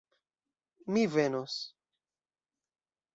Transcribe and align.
Mi 0.95 1.03
venos. 1.17 1.59